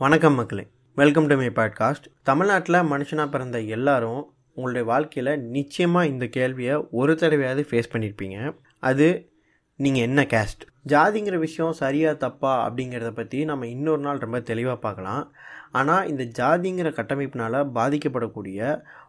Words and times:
வணக்கம் 0.00 0.34
மக்களே. 0.34 0.68
Welcome 0.94 1.26
to 1.26 1.36
my 1.36 1.46
podcast 1.48 2.04
தமிழ்நாட்டில் 2.22 2.74
மனுஷனாக 2.74 3.30
பிறந்த 3.30 3.60
எல்லாரும் 3.60 4.20
உங்களுடைய 4.54 4.86
வாழ்க்கையில் 4.86 5.30
நிச்சயமாக 5.40 6.06
இந்த 6.06 6.26
கேள்வியை 6.26 6.74
ஒரு 6.90 7.12
தடவையாவது 7.12 7.62
ஃபேஸ் 7.70 7.90
பண்ணியிருப்பீங்க 7.92 8.54
அது 8.80 9.30
நீங்கள் 9.76 10.02
என்ன 10.02 10.22
கேஸ்ட் 10.22 10.62
ஜாதிங்கிற 10.86 11.38
விஷயம் 11.38 11.72
சரியா 11.72 12.12
தப்பா 12.12 12.52
அப்படிங்கிறத 12.68 13.10
பற்றி 13.10 13.44
நம்ம 13.44 13.66
இன்னொரு 13.66 14.00
நாள் 14.00 14.18
ரொம்ப 14.18 14.40
தெளிவாக 14.40 14.76
பார்க்கலாம். 14.76 15.32
ஆனால் 15.70 16.08
இந்த 16.08 16.26
ஜாதிங்கிற 16.38 16.92
கட்டமைப்பினால் 16.92 17.58
பாதிக்கப்படக்கூடிய 17.74 18.60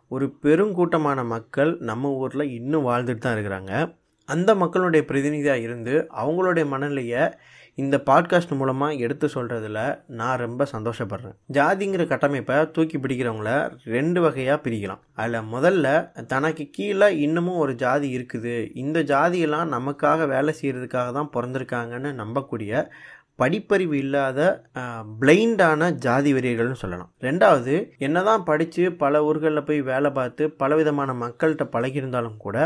ஒரு 0.08 0.28
பெருங்கூட்டமான 0.44 1.26
மக்கள் 1.26 1.78
நம்ம 1.82 2.14
ஊரில் 2.14 2.52
இன்னும் 2.52 2.88
வாழ்ந்துட்டு 2.88 3.18
தான் 3.18 3.38
இருக்கிறாங்க. 3.38 3.74
அந்த 4.26 4.56
மக்களுடைய 4.56 5.06
பிரதிநிதியாக 5.06 5.60
இருந்து 5.60 6.08
அவங்களுடைய 6.18 6.68
மனநிலையை 6.68 7.24
இந்த 7.82 7.96
பாட்காஸ்ட் 8.10 8.54
மூலமாக 8.60 9.02
எடுத்து 9.06 9.28
சொல்கிறதுல 9.34 9.80
நான் 10.20 10.42
ரொம்ப 10.44 10.68
சந்தோஷப்படுறேன். 10.74 11.36
ஜாதிங்கிற 11.58 12.04
கட்டமைப்பை 12.12 12.58
தூக்கி 12.76 12.98
பிடிக்கிறவங்கள 12.98 13.52
ரெண்டு 13.96 14.22
வகையாக 14.22 14.58
பிரிக்கலாம். 14.66 15.04
அதில் 15.22 15.50
முதல்ல 15.54 15.88
தனக்கு 16.34 16.66
கீழே 16.78 17.10
இன்னமும் 17.26 17.62
ஒரு 17.64 17.76
ஜாதி 17.84 18.10
இருக்குது. 18.18 18.56
இந்த 18.84 19.00
ஜாதியெல்லாம் 19.14 19.74
நமக்காக 19.76 20.28
வேலை 20.34 20.54
செய்கிறதுக்காக 20.60 21.14
தான் 21.20 21.34
பிறந்திருக்காங்கன்னு 21.38 22.12
நம்பக்கூடிய 22.22 22.84
படிப்பறிவு 23.42 23.96
இல்லாத 24.04 24.40
பிளைண்டான 25.20 25.92
ஜாதி 26.06 26.32
வெறியர்கள்னு 26.38 26.80
சொல்லலாம். 26.82 27.12
ரெண்டாவது 27.28 27.76
என்னதான் 28.06 28.48
படித்து 28.50 28.84
பல 29.04 29.22
ஊர்களில் 29.28 29.68
போய் 29.68 29.80
வேலை 29.92 30.10
பார்த்து 30.18 30.46
பலவிதமான 30.62 31.14
மக்கள்கிட்ட 31.24 31.66
பழகியிருந்தாலும் 31.76 32.40
கூட 32.46 32.58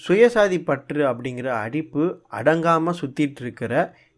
சுயசாதி 0.00 0.58
பற்று 0.68 1.02
அப்படிங்கிற 1.10 1.48
அடிப்பு 1.64 2.04
அடங்காமல் 2.38 2.98
சுற்றிட்டு 3.00 3.42
இருக்கிற 3.44 3.72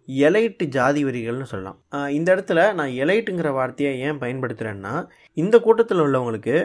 எலைட்டு 0.08 0.64
ஜாதி 0.64 1.04
வரிகள்னு 1.04 1.42
சொல்லலாம். 1.42 1.78
இந்த 2.08 2.34
இடத்துல 2.34 2.74
நான் 2.74 2.88
எலைட்டுங்கிற 2.88 3.52
வார்த்தையை 3.52 4.00
ஏன் 4.00 4.18
பயன்படுத்துகிறேன்னா 4.18 5.06
இந்த 5.34 5.60
கூட்டத்தில் 5.60 5.98
உள்ளவங்களுக்கு 5.98 6.56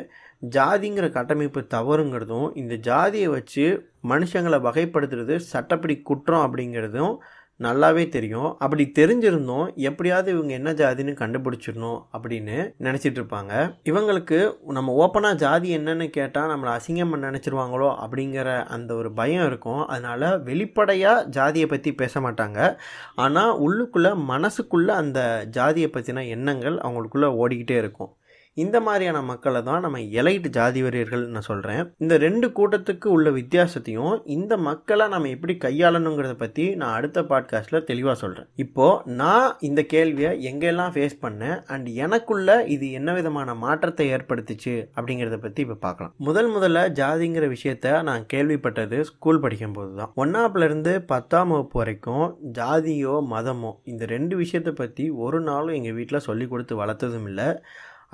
ஜாதிங்கிற 0.50 1.10
கட்டமைப்பு 1.10 1.62
தவறுங்கிறதும் 1.62 2.52
இந்த 2.56 2.76
ஜாதியை 2.76 3.28
வச்சு 3.28 3.66
மனுஷங்களை 4.10 4.60
வகைப்படுத்துறது 4.68 5.36
சட்டப்படி 5.36 6.02
குற்றம் 6.02 6.46
அப்படிங்கிறதும் 6.46 7.14
நல்லாவே 7.60 8.10
தெரியும். 8.10 8.58
அப்படி 8.58 8.84
தெரிஞ்சிருந்தோம் 9.00 9.76
எப்படியாவது 9.76 10.32
இவங்க 10.32 10.54
என்ன 10.54 10.72
ஜாதின்னு 10.74 11.14
கண்டுபிடிச்சிடணும் 11.22 12.00
அப்படின்னு 12.14 12.56
நினச்சிட்டு 12.80 13.20
இருப்பாங்க. 13.22 13.54
இவங்களுக்கு 13.84 14.38
நம்ம 14.78 14.96
ஓப்பனாக 15.04 15.36
ஜாதி 15.36 15.78
என்னன்னு 15.78 16.08
கேட்டால் 16.10 16.50
நம்மளை 16.52 16.72
அசிங்கம் 16.78 17.26
நினச்சிருவாங்களோ 17.28 17.90
அப்படிங்கிற 18.04 18.66
அந்த 18.66 18.96
ஒரு 18.96 19.12
பயம் 19.12 19.46
இருக்கும். 19.46 19.84
அதனால் 19.88 20.42
வெளிப்படையாக 20.44 21.26
ஜாதியை 21.26 21.68
பற்றி 21.68 21.94
பேச 21.94 22.20
மாட்டாங்க. 22.20 22.78
ஆனால் 23.16 23.54
உள்ளுக்குள்ளே 23.68 24.14
மனசுக்குள்ளே 24.32 24.96
அந்த 25.04 25.46
ஜாதியை 25.50 25.90
பற்றின 25.94 26.28
எண்ணங்கள் 26.28 26.78
அவங்களுக்குள்ளே 26.78 27.30
ஓடிக்கிட்டே 27.42 27.78
இருக்கும். 27.78 28.16
இந்த 28.58 28.78
மாதிரியான 28.82 29.20
மக்களை 29.22 29.60
தான் 29.64 29.84
நம்ம 29.84 30.00
எலைட் 30.20 30.48
ஜாதி 30.50 30.80
வரியர்கள் 30.84 31.22
நான் 31.28 31.46
சொல்கிறேன் 31.50 31.84
இந்த 31.98 32.18
ரெண்டு 32.18 32.48
கூட்டத்துக்கு 32.52 33.08
உள்ள 33.08 33.30
வித்தியாசத்தையும் 33.32 34.16
இந்த 34.36 34.54
மக்களை 34.66 35.06
நம்ம 35.08 35.30
எப்படி 35.30 35.54
கையாளணுங்கிறத 35.58 36.36
பற்றி 36.36 36.66
நான் 36.76 36.96
அடுத்த 36.98 37.22
பாட்காஸ்ட்டில் 37.22 37.86
தெளிவாக 37.86 38.16
சொல்கிறேன் 38.16 38.50
இப்போது 38.56 39.16
நான் 39.16 39.56
இந்த 39.60 39.82
கேள்வியை 39.84 40.32
எங்கெல்லாம் 40.50 40.94
ஃபேஸ் 40.96 41.16
பண்ணேன் 41.22 41.58
அண்ட் 41.66 41.88
எனக்குள்ள 42.06 42.58
இது 42.66 42.92
என்ன 42.92 43.14
விதமான 43.14 43.56
மாற்றத்தை 43.56 44.08
ஏற்படுத்துச்சு 44.18 44.76
அப்படிங்கிறத 44.96 45.38
பற்றி 45.38 45.62
இப்போ 45.62 45.78
பார்க்கலாம். 45.86 46.14
முதல் 46.28 46.50
முதல்ல 46.56 46.84
ஜாதிங்கிற 46.92 47.48
விஷயத்த 47.56 48.02
நான் 48.10 48.28
கேள்விப்பட்டது 48.34 49.00
ஸ்கூல் 49.02 49.40
படிக்கும்போது 49.40 49.94
தான். 49.96 50.12
ஒன்றாப்புலேருந்து 50.16 50.96
பத்தாம் 51.06 51.50
வகுப்பு 51.50 51.80
வரைக்கும் 51.80 52.28
ஜாதியோ 52.60 53.16
மதமோ 53.34 53.74
இந்த 53.84 54.04
ரெண்டு 54.16 54.36
விஷயத்தை 54.36 54.74
பற்றி 54.74 55.08
ஒரு 55.24 55.42
நாளும் 55.42 55.78
எங்கள் 55.80 55.98
வீட்டில் 56.00 56.26
சொல்லி 56.28 56.48
கொடுத்து 56.48 56.76
வளர்த்ததும் 56.84 57.28
இல்லை. 57.28 57.50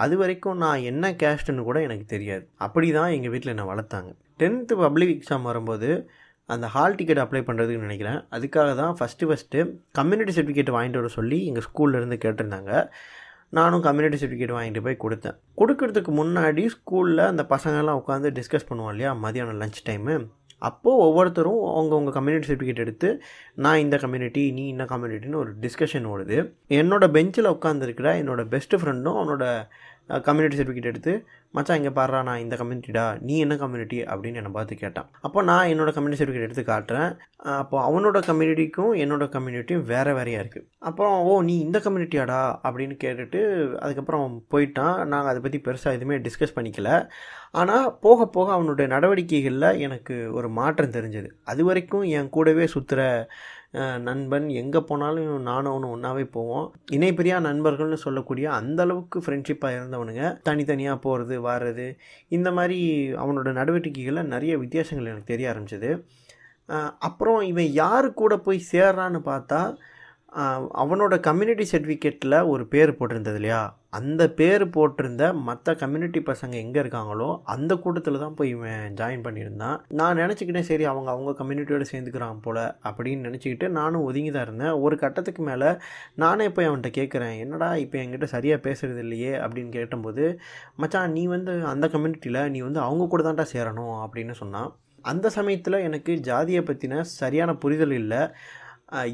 அது 0.04 0.16
வரைக்கும் 0.22 0.62
நான் 0.64 0.86
என்ன 0.92 1.12
கேஸ்ட்டுன்னு 1.22 1.68
கூட 1.70 1.78
எனக்கு 1.88 2.06
தெரியாது. 2.16 2.44
அப்படி 2.66 2.88
தான் 2.98 3.14
எங்கள் 3.18 3.34
வீட்டில் 3.34 3.54
என்னை 3.54 3.66
வளர்த்தாங்க. 3.72 4.10
டென்த்து 4.42 4.74
பப்ளிக் 4.84 5.14
எக்ஸாம் 5.18 5.48
வரும்போது 5.50 5.90
அந்த 6.54 6.66
ஹால் 6.74 6.98
டிக்கெட் 7.00 7.22
அப்ளை 7.22 7.42
பண்ணுறதுக்கு 7.48 7.86
நினைக்கிறேன். 7.86 8.20
அதுக்காக 8.36 8.76
தான் 8.82 8.94
ஃபஸ்ட்டு 9.00 9.28
ஃபஸ்ட்டு 9.30 9.64
கம்யூனிட்டி 10.00 10.34
சர்டிஃபிகேட் 10.38 10.76
வாங்கிட்டு 10.76 11.02
வர 11.02 11.10
சொல்லி 11.20 11.40
எங்கள் 11.50 11.66
ஸ்கூல்லேருந்து 11.68 12.18
கேட்டிருந்தாங்க. 12.26 12.72
நானும் 13.58 13.84
கம்யூனிட்டி 13.88 14.18
சர்டிஃபிகேட் 14.22 14.56
வாங்கிட்டு 14.58 14.84
போய் 14.86 15.04
கொடுத்தேன். 15.04 15.38
கொடுக்கறதுக்கு 15.62 16.14
முன்னாடி 16.22 16.64
ஸ்கூலில் 16.76 17.24
அந்த 17.32 17.46
பசங்கள்லாம் 17.56 18.00
உட்காந்து 18.02 18.30
டிஸ்கஸ் 18.40 18.70
பண்ணுவோம் 18.70 18.94
இல்லையா? 18.94 19.14
மதியானம் 19.26 19.62
லஞ்ச் 19.64 19.82
டைமு. 19.90 20.16
அப்போது 20.60 21.04
ஒவ்வொருத்தரும் 21.04 21.64
அவங்கவுங்க 21.64 22.12
கம்யூனிட்டி 22.12 22.54
சர்டிஃபிகேட் 22.54 22.76
எடுத்து 22.76 23.22
நான் 23.56 23.80
இந்த 23.80 23.98
கம்யூனிட்டி 23.98 24.52
நீ 24.52 24.68
இந்த 24.68 24.84
கம்யூனிட்டின்னு 24.84 25.36
ஒரு 25.36 25.52
டிஸ்கஷன் 25.62 26.08
ஓடுது. 26.14 26.54
என்னோடய 26.70 27.08
பெஞ்சில் 27.08 27.50
உட்காந்துருக்கிற 27.50 28.10
என்னோடய 28.22 28.46
பெஸ்ட் 28.46 28.76
ஃப்ரெண்டும் 28.76 29.18
அவனோட 29.20 29.68
கம்யூனிட்டி 30.28 30.58
சர்டிஃபிகேட் 30.58 30.92
எடுத்து 30.92 31.14
மச்சான் 31.56 31.78
இங்கே 31.80 31.92
பாடுறா 31.98 32.20
நான் 32.28 32.42
இந்த 32.44 32.56
கம்யூனிட்டிடா 32.60 33.06
நீ 33.28 33.36
என்ன 33.44 33.56
கம்யூனிட்டி 33.62 33.98
அப்படின்னு 34.12 34.40
என்னை 34.42 34.52
பார்த்து 34.58 34.76
கேட்டான். 34.82 35.08
அப்போ 35.28 35.40
நான் 35.50 35.70
என்னோடய 35.72 35.96
கம்யூனிட்டி 35.96 36.20
சர்டிஃபிகேட் 36.22 36.48
எடுத்து 36.48 36.64
காட்டுறேன். 36.72 37.10
அப்போ 37.62 37.78
அவனோட 37.88 38.20
கம்யூனிட்டிக்கும் 38.30 38.94
என்னோடய 39.04 39.34
கம்யூனிட்டியும் 39.36 39.84
வேறு 39.92 40.14
வேறையாக 40.20 40.44
இருக்குது 40.44 40.68
அப்புறம் 40.90 41.16
ஓ 41.30 41.34
நீ 41.50 41.56
இந்த 41.66 41.80
கம்யூனிட்டியாடா 41.86 42.42
அப்படின்னு 42.68 42.98
கேட்டுட்டு 43.04 43.42
அதுக்கப்புறம் 43.84 44.38
போயிட்டான். 44.56 44.96
நாங்கள் 45.14 45.32
அதை 45.34 45.42
பற்றி 45.46 45.62
பெருசாக 45.68 45.98
எதுவுமே 45.98 46.18
டிஸ்கஸ் 46.28 46.58
பண்ணிக்கல. 46.58 46.92
ஆனால் 47.60 47.86
போக 48.06 48.28
போக 48.38 48.48
அவனுடைய 48.56 48.88
நடவடிக்கைகளில் 48.96 49.80
எனக்கு 49.86 50.16
ஒரு 50.38 50.50
மாற்றம் 50.60 50.96
தெரிஞ்சது. 50.98 51.30
அது 51.52 51.62
வரைக்கும் 51.70 52.08
என் 52.18 52.34
கூடவே 52.38 52.66
சுற்றுற 52.76 53.02
நண்பன் 54.08 54.50
எங்கே 54.50 54.80
போனாலும் 54.80 55.42
நானும் 55.42 55.72
அவனும் 55.72 55.94
ஒன்றாவே 55.96 56.26
போவோம். 56.32 56.68
இணைப்பிரியா 56.92 57.38
நண்பர்கள்னு 57.48 57.98
சொல்லக்கூடிய 58.06 58.52
அந்த 58.52 58.82
அளவுக்கு 58.84 59.20
ஃப்ரெண்ட்ஷிப்பாக 59.20 59.78
இருந்தவனுங்க. 59.78 60.24
தனித்தனியாக 60.42 60.98
போகிறது 61.00 61.36
வர்றது 61.48 61.88
இந்த 62.30 62.52
மாதிரி 62.52 62.80
அவனோட 63.24 63.52
நடவடிக்கைகளில் 63.60 64.32
நிறைய 64.34 64.58
வித்தியாசங்கள் 64.58 65.12
எனக்கு 65.12 65.32
தெரிய 65.34 65.54
ஆரம்பிச்சது. 65.54 65.92
அப்புறம் 67.00 67.42
இவன் 67.42 67.70
யார் 67.82 68.08
கூட 68.14 68.34
போய் 68.38 68.68
சேர்றான்னு 68.72 69.20
பார்த்தா 69.32 69.62
அவனோட 70.82 71.20
கம்யூனிட்டி 71.20 71.66
சர்டிஃபிகேட்டில் 71.72 72.36
ஒரு 72.48 72.64
பேர் 72.68 72.92
போட்டிருந்தது 72.98 73.36
இல்லையா? 73.36 73.60
அந்த 73.90 74.24
பேர் 74.30 74.64
போட்டிருந்த 74.70 75.34
மற்ற 75.34 75.74
கம்யூனிட்டி 75.76 76.20
பசங்க 76.20 76.56
எங்கே 76.56 76.80
இருக்காங்களோ 76.82 77.42
அந்த 77.44 77.76
கூட்டத்தில் 77.76 78.20
தான் 78.20 78.34
போய் 78.34 78.50
இவன் 78.50 78.96
ஜாயின் 79.00 79.24
பண்ணியிருந்தான். 79.28 79.78
நான் 80.00 80.18
நினச்சிக்கிட்டேன் 80.18 80.68
சரி 80.70 80.86
அவங்க 80.86 81.10
அவங்க 81.12 81.32
கம்யூனிட்டியோடு 81.40 81.88
சேர்ந்துக்கிறான் 81.92 82.42
போல் 82.42 82.62
அப்படின்னு 82.90 83.28
நினச்சிக்கிட்டு 83.30 83.70
நானும் 83.70 84.04
ஒதுங்கி 84.04 84.32
தான் 84.32 84.46
இருந்தேன். 84.48 84.76
ஒரு 84.86 84.98
கட்டத்துக்கு 84.98 85.44
மேலே 85.44 85.70
நானே 86.16 86.50
போய் 86.50 86.70
அவன்கிட்ட 86.70 86.92
கேட்குறேன் 87.00 87.36
என்னடா 87.46 87.76
இப்போ 87.86 87.98
என்கிட்ட 88.04 88.30
சரியாக 88.36 88.66
பேசுகிறது 88.70 89.04
இல்லையே? 89.08 89.34
அப்படின்னு 89.38 89.70
கேட்டபோது 89.70 90.26
மச்சான் 90.76 91.12
நீ 91.12 91.26
வந்து 91.36 91.56
அந்த 91.74 91.88
கம்யூனிட்டியில் 91.96 92.44
நீ 92.50 92.62
வந்து 92.68 92.80
அவங்க 92.80 93.08
கூட 93.08 93.24
தான்டா 93.24 93.48
சேரணும் 93.56 93.98
அப்படின்னு 94.06 94.36
சொன்னான். 94.44 94.70
அந்த 95.02 95.28
சமயத்தில் 95.30 95.84
எனக்கு 95.88 96.14
ஜாதியை 96.30 96.62
பற்றின 96.64 97.02
சரியான 97.02 97.52
புரிதல் 97.56 97.92
இல்லை. 97.92 98.22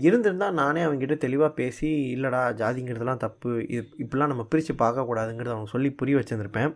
இருந்திருந்தால் 0.08 0.58
நானே 0.62 0.82
அவங்ககிட்ட 0.86 1.16
தெளிவாக 1.26 1.52
பேசி 1.60 1.88
இல்லைடா 2.16 2.42
ஜாதிங்கிறதுலாம் 2.62 3.24
தப்பு. 3.26 3.52
இது 3.76 3.84
இப்படிலாம் 4.04 4.32
நம்ம 4.34 4.46
பிரித்து 4.52 4.74
பார்க்கக்கூடாதுங்கிறத 4.84 5.56
அவங்க 5.56 5.72
சொல்லி 5.76 5.90
புரிய 6.02 6.18
வச்சுருந்துருப்பேன். 6.18 6.72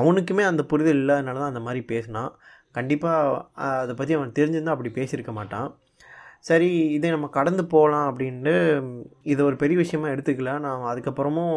அவனுக்குமே 0.00 0.44
அந்த 0.50 0.62
புரிதல் 0.70 1.02
இல்லாதனால 1.02 1.40
தான் 1.42 1.52
அந்த 1.52 1.62
மாதிரி 1.66 1.80
பேசினான். 1.92 2.32
கண்டிப்பாக 2.78 3.42
அதை 3.82 3.92
பற்றி 3.98 4.14
அவன் 4.18 4.36
தெரிஞ்சிருந்தால் 4.38 4.76
அப்படி 4.76 4.92
பேசியிருக்க 4.98 5.32
மாட்டான். 5.40 5.68
சரி 6.48 6.68
இதை 6.96 7.08
நம்ம 7.14 7.28
கடந்து 7.36 7.62
போகலாம் 7.74 8.08
அப்படின்ட்டு 8.10 8.54
இதை 9.32 9.40
ஒரு 9.48 9.56
பெரிய 9.62 9.76
விஷயமா 9.84 10.08
எடுத்துக்கல. 10.14 10.52
நான் 10.66 10.88
அதுக்கப்புறமும் 10.92 11.56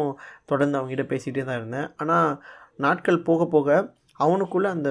தொடர்ந்து 0.50 0.78
அவங்ககிட்ட 0.78 1.06
பேசிகிட்டே 1.12 1.44
தான் 1.48 1.60
இருந்தேன். 1.60 1.88
ஆனால் 2.02 2.30
நாட்கள் 2.84 3.26
போக 3.28 3.46
போக 3.46 3.68
அவனுக்குள்ளே 4.24 4.70
அந்த 4.76 4.90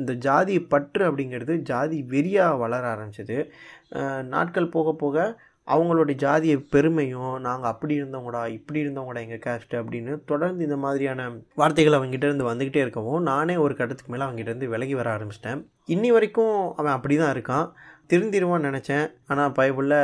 இந்த 0.00 0.12
ஜாதி 0.26 0.54
பற்று 0.72 1.02
அப்படிங்கிறது 1.08 1.54
ஜாதி 1.70 1.98
வெறியாக 2.14 2.58
வளர 2.62 2.82
ஆரம்பிச்சது. 2.94 3.36
நாட்கள் 4.34 4.74
போக 4.76 4.92
போக 5.02 5.16
அவங்களுடைய 5.66 6.16
ஜாதிய 6.22 6.54
பெருமையும் 6.74 7.32
நாங்கள் 7.46 7.70
அப்படி 7.70 7.94
இருந்தவங்கடா 8.00 8.42
இப்படி 8.56 8.78
இருந்தவங்கடா 8.84 9.22
எங்கள் 9.24 9.42
கேஸ்ட்டு 9.46 9.78
அப்படின்னு 9.80 10.12
தொடர்ந்து 10.30 10.62
இந்த 10.68 10.76
மாதிரியான 10.84 11.26
வார்த்தைகள் 11.60 11.96
அவங்ககிட்ட 11.98 12.28
இருந்து 12.28 12.48
வந்துக்கிட்டே 12.50 12.80
இருக்கவும் 12.84 13.26
நானே 13.30 13.56
ஒரு 13.64 13.74
கட்டத்துக்கு 13.80 14.12
மேலே 14.14 14.24
அவங்ககிட்ட 14.26 14.52
இருந்து 14.52 14.72
விலகி 14.74 14.94
வர 15.00 15.10
ஆரம்பிச்சிட்டேன். 15.16 15.60
இன்னி 15.94 16.10
வரைக்கும் 16.16 16.56
அவன் 16.80 16.96
அப்படி 16.96 17.16
தான் 17.22 17.34
இருக்கான். 17.36 17.66
திருந்திருவான்னு 18.12 18.68
நினச்சேன். 18.70 19.06
ஆனால் 19.32 19.54
பயப்புள்ள 19.58 19.94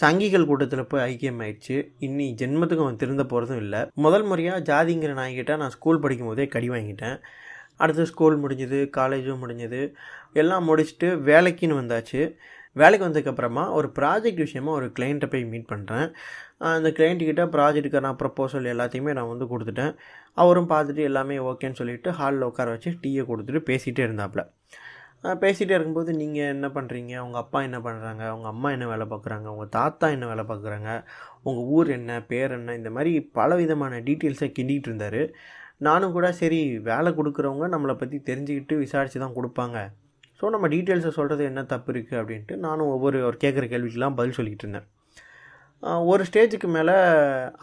சங்கிகள் 0.00 0.48
கூட்டத்தில் 0.50 0.90
போய் 0.90 1.04
ஐக்கியம் 1.08 1.40
ஆயிடுச்சு 1.44 1.76
இன்னி 2.08 2.26
ஜென்மத்துக்கும் 2.42 2.86
அவன் 2.86 3.02
திருந்த 3.02 3.24
போகிறதும் 3.32 3.62
இல்லை. 3.64 3.80
முதல் 4.06 4.26
முறையாக 4.30 4.66
ஜாதிங்கிற 4.70 5.14
நாய்கிட்ட 5.20 5.56
நான் 5.62 5.74
ஸ்கூல் 5.76 6.02
படிக்கும் 6.04 6.30
போதே 6.30 6.46
கடி 6.54 6.68
வாங்கிட்டேன். 6.74 7.18
அடுத்து 7.82 8.04
ஸ்கூல் 8.12 8.36
முடிஞ்சுது 8.44 8.78
காலேஜும் 8.98 9.42
முடிஞ்சுது. 9.44 9.82
எல்லாம் 10.42 10.66
முடிச்சுட்டு 10.70 11.08
வேலைக்குன்னு 11.30 11.80
வந்தாச்சு. 11.82 12.22
வேலைக்கு 12.80 13.04
வந்ததுக்கப்புறமா 13.06 13.62
ஒரு 13.78 13.88
ப்ராஜெக்ட் 13.98 14.42
விஷயமா 14.44 14.70
ஒரு 14.78 14.86
கிளைண்ட்டை 14.98 15.28
போய் 15.30 15.44
மீட் 15.52 15.70
பண்ணுறேன் 15.72 16.06
அந்த 16.74 16.88
கிளைண்ட்டுக்கிட்ட 16.98 17.44
ப்ராஜெக்ட்டுக்கு 17.56 18.04
நான் 18.06 18.18
ப்ரப்போசல் 18.22 18.70
எல்லாத்தையுமே 18.74 19.12
நான் 19.18 19.30
வந்து 19.32 19.46
கொடுத்துட்டேன். 19.52 19.92
அவரும் 20.42 20.70
பார்த்துட்டு 20.74 21.02
எல்லாமே 21.10 21.38
ஓகேன்னு 21.50 21.78
சொல்லிவிட்டு 21.80 22.12
ஹாலில் 22.20 22.48
உட்கார 22.50 22.70
வச்சு 22.76 22.92
டீயை 23.04 23.24
கொடுத்துட்டு 23.30 23.62
பேசிகிட்டே 23.70 24.04
இருந்தாப்புல 24.08 24.44
பேசிகிட்டே 25.42 25.74
இருக்கும்போது 25.76 26.10
நீங்கள் 26.20 26.50
என்ன 26.52 26.66
பண்ணுறீங்க 26.76 27.12
உங்கள் 27.24 27.42
அப்பா 27.42 27.58
என்ன 27.66 27.78
பண்ணுறாங்க 27.86 28.22
உங்கள் 28.36 28.52
அம்மா 28.52 28.68
என்ன 28.76 28.86
வேலை 28.92 29.06
பார்க்குறாங்க? 29.10 29.46
உங்கள் 29.54 29.72
தாத்தா 29.78 30.06
என்ன 30.16 30.26
வேலை 30.26 30.44
பார்க்குறாங்க? 30.50 30.90
உங்கள் 31.48 31.66
ஊர் 31.76 31.88
என்ன? 31.96 32.12
பேர் 32.30 32.54
என்ன? 32.58 32.76
இந்த 32.80 32.90
மாதிரி 32.96 33.12
பல 33.38 33.56
விதமான 33.62 33.98
டீட்டெயில்ஸை 34.06 34.48
கிண்டிகிட்டு 34.58 34.88
இருந்தார். 34.90 35.20
நானும் 35.88 36.14
கூட 36.16 36.28
சரி 36.40 36.60
வேலை 36.90 37.10
கொடுக்குறவங்க 37.18 37.66
நம்மளை 37.74 37.96
பற்றி 38.02 38.18
தெரிஞ்சுக்கிட்டு 38.30 38.76
விசாரித்து 38.84 39.20
தான் 39.24 39.36
கொடுப்பாங்க. 39.38 39.78
ஸோ 40.40 40.50
நம்ம 40.54 40.68
டீட்டெயில்ஸை 40.74 41.12
சொல்கிறது 41.18 41.42
என்ன 41.50 41.62
தப்பு 41.72 41.90
இருக்குது 41.92 42.20
அப்படின்ட்டு 42.20 42.56
நானும் 42.66 42.92
ஒவ்வொரு 42.94 43.18
அவர் 43.26 43.42
கேட்குற 43.44 43.64
கேள்விக்கெலாம் 43.72 44.18
பதில் 44.20 44.36
சொல்லிக்கிட்டு 44.38 44.66
இருந்தேன். 44.66 44.88
ஒரு 46.10 46.22
ஸ்டேஜுக்கு 46.28 46.68
மேலே 46.76 46.94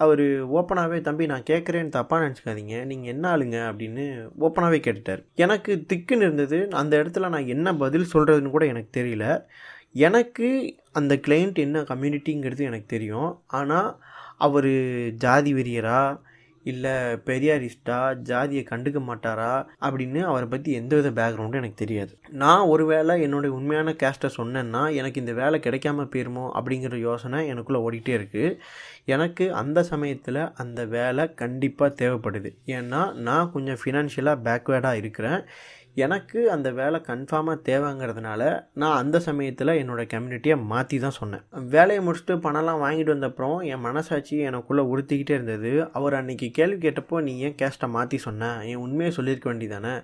அவர் 0.03 0.23
ஓப்பனாகவே 0.59 0.99
தம்பி 1.07 1.25
நான் 1.31 1.47
கேட்குறேன்னு 1.49 1.91
தப்பாக 1.97 2.21
நினச்சிக்காதீங்க. 2.23 2.75
நீங்கள் 2.91 3.11
என்ன 3.13 3.25
ஆளுங்க? 3.33 3.57
அப்படின்னு 3.71 4.03
ஓப்பனாகவே 4.45 4.79
கேட்டுட்டார். 4.85 5.21
எனக்கு 5.45 5.73
திக்குன்னு 5.91 6.25
இருந்தது. 6.27 6.59
அந்த 6.81 6.93
இடத்துல 7.01 7.29
நான் 7.35 7.51
என்ன 7.55 7.75
பதில் 7.83 8.11
சொல்கிறதுன்னு 8.13 8.53
கூட 8.55 8.65
எனக்கு 8.73 8.91
தெரியல. 8.99 9.25
எனக்கு 10.07 10.47
அந்த 10.99 11.13
கிளைண்ட் 11.27 11.59
என்ன 11.65 11.83
கம்யூனிட்டிங்கிறது 11.91 12.63
எனக்கு 12.69 12.87
தெரியும். 12.95 13.29
ஆனால் 13.59 13.89
அவர் 14.47 14.71
ஜாதி 15.25 15.53
வெறியரா? 15.53 16.01
இல்லை 16.71 16.95
பெரியாரிஸ்டா 17.29 17.97
ஜாதியை 18.29 18.63
கண்டுக்க 18.69 18.99
மாட்டாரா 19.09 19.51
அப்படின்னு 19.87 20.19
அவரை 20.31 20.47
பற்றி 20.53 20.71
எந்த 20.79 20.93
வித 20.99 21.09
பேக்ரவுண்டும் 21.19 21.61
எனக்கு 21.61 21.81
தெரியாது. 21.83 22.13
நான் 22.43 22.69
ஒரு 22.73 22.85
வேளை 22.85 23.15
என்னுடைய 23.21 23.55
உண்மையான 23.55 23.95
கேஸ்ட்டை 24.03 24.31
சொன்னேன்னா 24.37 24.83
எனக்கு 24.99 25.21
இந்த 25.23 25.33
வேலை 25.41 25.59
கிடைக்காம 25.59 26.05
போயிருமோ 26.13 26.45
அப்படிங்கிற 26.59 26.99
யோசனை 26.99 27.41
எனக்குள்ளே 27.53 27.81
ஓடிட்டே 27.87 28.15
இருக்குது 28.19 28.57
எனக்கு 29.05 29.45
அந்த 29.61 29.79
சமயத்தில் 29.91 30.41
அந்த 30.53 30.79
வேலை 30.97 31.25
கண்டிப்பாக 31.41 31.97
தேவைப்படுது. 32.01 32.51
ஏன்னா 32.77 33.01
நான் 33.27 33.51
கொஞ்சம் 33.53 33.81
ஃபினான்ஷியலாக 33.83 34.43
பேக்வேர்டாக 34.47 35.01
இருக்கிறேன். 35.03 35.41
எனக்கு 35.97 36.39
அந்த 36.55 36.69
வேலை 36.79 36.97
கன்ஃபார்மாக 37.07 37.63
தேவைங்கிறதுனால 37.69 38.41
நான் 38.81 38.99
அந்த 39.01 39.17
சமயத்தில் 39.27 39.71
என்னோடய 39.81 40.11
கம்யூனிட்டியை 40.13 40.55
மாற்றி 40.71 40.97
தான் 41.05 41.15
சொன்னேன். 41.19 41.43
வேலையை 41.75 42.01
முடிச்சுட்டு 42.05 42.35
பணம்லாம் 42.45 42.83
வாங்கிட்டு 42.83 43.15
வந்தப்புறம் 43.15 43.57
என் 43.71 43.85
மனசாட்சி 43.87 44.35
எனக்குள்ளே 44.49 44.83
உறுத்திக்கிட்டே 44.91 45.35
இருந்தது. 45.37 45.71
அவர் 45.99 46.17
அன்றைக்கி 46.19 46.49
கேள்வி 46.57 46.79
கேட்டப்போ 46.85 47.21
நீ 47.27 47.33
ஏன் 47.47 47.57
கேஸ்ட்டை 47.61 47.89
மாற்றி 47.97 48.19
சொன்ன? 48.27 48.51
என் 48.71 48.83
உண்மையை 48.85 49.13
சொல்லியிருக்க 49.17 49.49
வேண்டியதானே? 49.51 49.95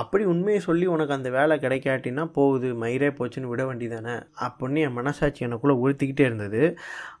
அப்படி 0.00 0.24
உண்மையை 0.32 0.60
சொல்லி 0.66 0.84
உனக்கு 0.86 1.16
அந்த 1.16 1.30
வேலை 1.30 1.54
கிடைக்காட்டினா 1.64 2.24
போகுது 2.36 2.68
மயிரே 2.82 3.08
போச்சுன்னு 3.16 3.50
விட 3.50 3.62
வேண்டிதானே 3.70 4.14
அப்படின்னு 4.46 4.84
என் 4.86 4.98
மனசாட்சி 4.98 5.46
எனக்குள்ளே 5.46 5.74
உறுத்திக்கிட்டே 5.82 6.24
இருந்தது. 6.28 6.62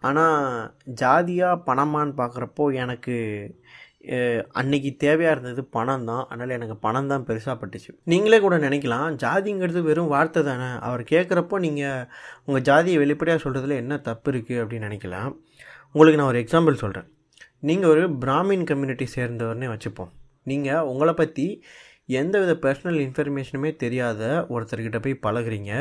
ஆனால் 0.08 0.36
ஜாதியாக 1.02 1.62
பணமான்னு 1.68 2.14
பார்க்குறப்போ 2.22 2.66
எனக்கு 2.84 3.16
அன்னைக்கு 4.60 4.90
தேவையாக 5.04 5.34
இருந்தது 5.34 5.62
பணம் 5.76 6.06
தான் 6.10 6.22
அதனால் 6.28 6.54
எனக்கு 6.56 6.76
பணம் 6.86 7.10
தான் 7.12 7.26
பெருசாக 7.28 7.54
பட்டுச்சு. 7.60 7.90
நீங்களே 8.12 8.38
கூட 8.44 8.56
நினைக்கலாம். 8.66 9.08
ஜாதிங்கிறது 9.22 9.80
வெறும் 9.88 10.12
வார்த்தை 10.14 10.40
தானே. 10.48 10.70
அவர் 10.86 11.02
கேட்குறப்போ 11.12 11.58
நீங்கள் 11.66 12.06
உங்கள் 12.46 12.64
ஜாதியை 12.68 12.98
வெளிப்படையாக 13.02 13.42
சொல்கிறதுல 13.44 13.76
என்ன 13.82 13.98
தப்பு 14.08 14.30
இருக்குது 14.32 14.60
அப்படின்னு 14.62 14.88
நினைக்கலாம். 14.88 15.30
உங்களுக்கு 15.94 16.20
நான் 16.20 16.32
ஒரு 16.32 16.42
எக்ஸாம்பிள் 16.44 16.82
சொல்கிறேன் 16.82 17.08
நீங்கள் 17.68 17.92
ஒரு 17.94 18.04
பிராமின் 18.24 18.66
கம்யூனிட்டி 18.70 19.06
சேர்ந்தவர்னே 19.16 19.68
வச்சுப்போம். 19.74 20.12
நீங்கள் 20.50 20.88
உங்களை 20.92 21.14
பற்றி 21.22 21.46
எந்தவித 22.20 22.52
பர்சனல் 22.64 23.00
இன்ஃபர்மேஷனுமே 23.06 23.70
தெரியாத 23.82 24.22
ஒருத்தர்கிட்ட 24.54 24.98
போய் 25.04 25.22
பழகுறீங்க. 25.26 25.72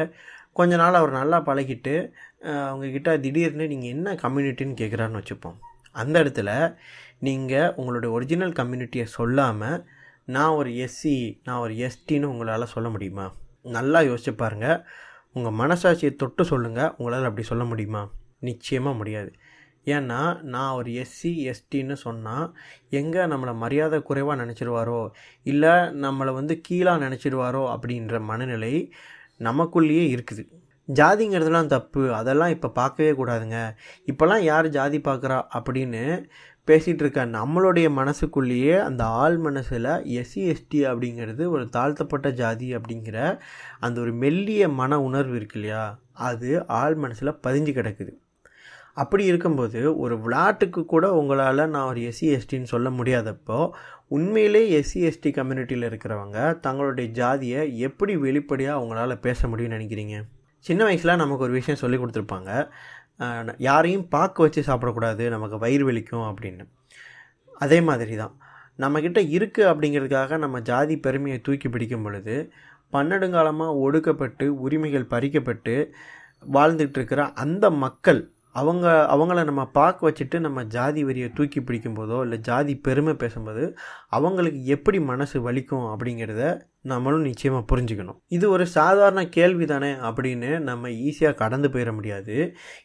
கொஞ்ச 0.58 0.76
நாள் 0.82 1.00
அவர் 1.00 1.14
நல்லா 1.20 1.38
பழகிட்டு 1.50 1.96
அவங்கக்கிட்ட 2.68 3.10
திடீர்னு 3.26 3.66
நீங்கள் 3.74 3.94
என்ன 3.96 4.14
கம்யூனிட்டின்னு 4.24 4.80
கேட்குறாருன்னு 4.82 5.22
வச்சுப்போம். 5.22 5.58
அந்த 5.96 6.16
இடத்துல 6.24 6.50
நீங்கள் 7.26 7.74
உங்களுடைய 7.80 8.10
ஒரிஜினல் 8.16 8.54
கம்யூனிட்டியை 8.60 9.06
சொல்லாமல் 9.18 9.84
நான் 10.26 10.56
ஒரு 10.60 10.70
எஸ்சி 10.86 11.16
நான் 11.44 11.60
ஒரு 11.60 11.74
எஸ்டின்னு 11.88 12.32
உங்களால் 12.32 12.74
சொல்ல 12.74 12.90
முடியுமா? 12.90 13.26
நல்லா 13.76 14.00
யோசிச்சு 14.00 14.32
பாருங்கள் 14.32 14.82
உங்கள் 15.34 15.58
மனசாட்சியை 15.60 16.12
தொட்டு 16.16 16.44
சொல்லுங்கள் 16.46 16.92
உங்களால் 16.98 17.28
அப்படி 17.30 17.46
சொல்ல 17.48 17.64
முடியுமா? 17.64 18.02
நிச்சயமாக 18.40 18.98
முடியாது. 18.98 19.32
ஏன்னா 19.86 20.20
நான் 20.54 20.76
ஒரு 20.80 20.90
எஸ்சி 21.04 21.32
எஸ்டின்னு 21.52 21.96
சொன்னால் 22.06 22.48
எங்கே 22.90 23.24
நம்மளை 23.34 23.54
மரியாதை 23.56 24.00
குறைவாக 24.02 24.40
நினச்சிடுவாரோ 24.44 25.02
இல்லை 25.46 25.76
நம்மளை 26.06 26.34
வந்து 26.34 26.56
கீழாக 26.68 27.04
நினச்சிடுவாரோ 27.06 27.64
அப்படின்ற 27.76 28.22
மனநிலை 28.32 28.74
நமக்குள்ளேயே 29.40 30.06
இருக்குது. 30.16 30.44
ஜாதிங்கிறதுலாம் 30.94 31.66
தப்பு. 31.66 32.14
அதெல்லாம் 32.14 32.50
இப்போ 32.50 32.70
பார்க்கவே 32.70 33.12
கூடாதுங்க. 33.12 33.58
இப்போல்லாம் 34.06 34.40
யார் 34.40 34.70
ஜாதி 34.70 35.00
பார்க்குறா 35.00 35.38
அப்படின்னு 35.58 36.04
பேசிகிட்டு 36.68 37.04
இருக்க 37.04 37.26
நம்மளுடைய 37.26 37.88
மனசுக்குள்ளேயே 37.90 38.76
அந்த 38.78 39.04
ஆள் 39.06 39.38
மனசில் 39.38 39.88
எஸ்சி 40.18 40.42
எஸ்டி 40.52 40.80
அப்படிங்கிறது 40.92 41.48
ஒரு 41.50 41.70
தாழ்த்தப்பட்ட 41.70 42.30
ஜாதி 42.32 42.76
அப்படிங்கிற 42.76 43.40
அந்த 43.80 44.02
ஒரு 44.02 44.14
மெல்லிய 44.14 44.70
மன 44.70 45.02
உணர்வு 45.02 45.36
இருக்கு 45.36 45.60
இல்லையா? 45.60 46.00
அது 46.12 46.68
ஆள் 46.68 46.96
மனசில் 46.96 47.40
பதிஞ்சு 47.48 47.72
கிடக்குது. 47.78 48.14
அப்படி 48.94 49.26
இருக்கும்போது 49.26 49.98
ஒரு 49.98 50.16
விளாட்டுக்கு 50.18 50.86
கூட 50.86 51.14
உங்களால் 51.14 51.70
நான் 51.70 51.88
ஒரு 51.88 52.02
எஸ்சி 52.02 52.28
எஸ்டின்னு 52.38 52.72
சொல்ல 52.74 52.90
முடியாதப்போ 52.90 53.70
உண்மையிலே 54.08 54.64
எஸ்சி 54.80 55.00
எஸ்டி 55.10 55.30
கம்யூனிட்டியில் 55.30 55.90
இருக்கிறவங்க 55.90 56.60
தங்களுடைய 56.60 57.12
ஜாதியை 57.12 57.80
எப்படி 57.80 58.16
வெளிப்படையாக 58.18 58.80
அவங்களால 58.80 59.16
பேச 59.22 59.48
முடியும்னு 59.48 59.78
நினைக்கிறீங்க? 59.78 60.18
சின்ன 60.68 60.82
வயசில் 60.88 61.22
நமக்கு 61.24 61.46
ஒரு 61.48 61.56
விஷயம் 61.60 61.82
சொல்லி 61.84 61.98
கொடுத்துருப்பாங்க. 62.00 62.52
யாரையும் 63.70 64.06
பார்க்க 64.16 64.46
வச்சு 64.46 64.62
சாப்பிடக்கூடாது 64.70 65.24
நமக்கு 65.36 65.58
வயிறு 65.64 65.86
வலிக்கும் 65.90 66.28
அப்படின்னு. 66.30 66.66
அதே 67.66 67.80
மாதிரி 67.90 68.16
தான் 68.24 68.36
நம்மக்கிட்ட 68.84 69.20
இருக்குது 69.38 69.70
அப்படிங்கிறதுக்காக 69.72 70.38
நம்ம 70.44 70.60
ஜாதி 70.70 70.96
பெருமையை 71.06 71.40
தூக்கி 71.48 71.68
பிடிக்கும் 71.70 72.06
பொழுது 72.06 72.36
பன்னெடுங்காலமாக 72.94 73.78
ஒடுக்கப்பட்டு 73.86 74.46
உரிமைகள் 74.66 75.12
பறிக்கப்பட்டு 75.14 75.76
வாழ்ந்துட்டு 76.56 76.98
இருக்கிற 77.00 77.22
அந்த 77.44 77.66
மக்கள் 77.84 78.22
அவங்க 78.52 78.86
அவங்கள 79.14 79.44
நம்ம 79.44 79.66
பார்க்க 79.66 80.08
வச்சுட்டு 80.10 80.40
நம்ம 80.40 80.64
ஜாதி 80.64 81.04
வரியை 81.04 81.34
தூக்கி 81.34 81.60
பிடிக்கும்போதோ 81.60 82.22
இல்லை 82.22 82.38
ஜாதி 82.38 82.76
பெருமை 82.76 83.14
பேசும்போது 83.14 83.78
அவங்களுக்கு 84.10 84.66
எப்படி 84.66 85.00
மனசு 85.00 85.52
வலிக்கும் 85.52 85.86
அப்படிங்கிறத 85.94 86.60
நம்மளும் 86.82 87.22
நிச்சயமாக 87.22 87.64
புரிஞ்சுக்கணும். 87.72 88.20
இது 88.28 88.50
ஒரு 88.50 88.66
சாதாரண 88.68 89.28
கேள்வி 89.30 89.66
தானே 89.66 89.92
அப்படின்னு 90.10 90.60
நம்ம 90.60 90.90
ஈஸியாக 90.90 91.34
கடந்து 91.34 91.70
போயிட 91.70 91.94
முடியாது. 91.94 92.36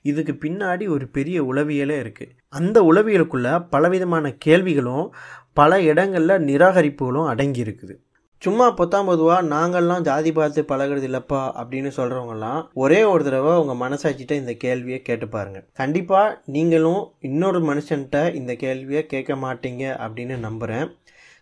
இதுக்கு 0.02 0.32
பின்னாடி 0.32 0.88
ஒரு 0.88 1.08
பெரிய 1.08 1.44
உளவியலே 1.44 1.98
இருக்குது 2.04 2.32
அந்த 2.48 2.82
உளவியலுக்குள்ளே 2.92 3.66
பலவிதமான 3.70 4.34
கேள்விகளும் 4.46 5.14
பல 5.52 5.82
இடங்களில் 5.82 6.44
நிராகரிப்புகளும் 6.50 7.26
அடங்கி 7.26 7.64
இருக்குது. 7.64 7.94
சும்மா 8.42 8.66
பொத்தாம் 8.74 9.08
பொதுவாக 9.10 9.46
நாங்கள்லாம் 9.48 10.00
ஜாதி 10.00 10.32
பார்த்து 10.32 10.62
பழகிறது 10.62 11.06
இல்லைப்பா 11.08 11.40
அப்படின்னு 11.60 11.90
சொல்கிறவங்கலாம் 11.96 12.60
ஒரே 12.74 13.02
ஒரு 13.02 13.24
தடவை 13.24 13.52
உங்கள் 13.62 13.80
மனசாட்சிட்ட 13.82 14.32
இந்த 14.32 14.52
கேள்வியை 14.52 15.02
கேட்டு 15.02 15.28
பாருங்க. 15.28 15.60
கண்டிப்பாக 15.72 16.42
நீங்களும் 16.44 17.02
இன்னொரு 17.20 17.60
மனுஷன்கிட்ட 17.60 18.34
இந்த 18.34 18.54
கேள்வியை 18.54 19.06
கேட்க 19.06 19.34
மாட்டீங்க 19.34 19.84
அப்படின்னு 20.04 20.36
நம்புகிறேன் 20.38 20.86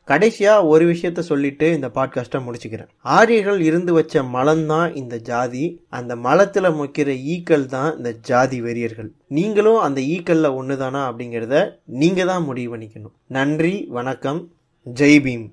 கடைசியாக 0.09 0.67
ஒரு 0.67 0.85
விஷயத்த 0.93 1.19
சொல்லிட்டு 1.19 1.67
இந்த 1.73 1.89
பாட்காஸ்ட்டை 1.95 2.41
முடிச்சுக்கிறேன். 2.47 2.91
ஆரியர்கள் 3.01 3.61
இருந்து 3.61 3.93
வச்ச 3.93 4.23
மலம் 4.23 4.67
தான் 4.67 4.95
இந்த 4.95 5.17
ஜாதி. 5.19 5.65
அந்த 5.89 6.17
மலத்தில் 6.17 6.71
முக்கிற 6.73 7.13
ஈக்கள் 7.13 7.67
தான் 7.67 7.97
இந்த 7.97 8.13
ஜாதி 8.31 8.61
வெறியர்கள். 8.61 9.11
நீங்களும் 9.29 9.81
அந்த 9.81 10.01
ஈக்களில் 10.01 10.55
ஒன்று 10.55 10.77
தானா 10.77 11.03
அப்படிங்கிறத 11.11 11.73
நீங்கள் 11.85 12.27
தான் 12.27 12.45
முடிவு 12.45 12.77
பண்ணிக்கணும். 12.77 13.15
நன்றி 13.29 13.87
வணக்கம். 13.91 14.43
ஜெய் 14.87 15.21
பீம். 15.27 15.47